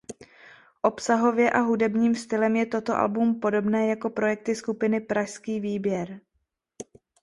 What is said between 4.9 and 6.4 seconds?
Pražský výběr.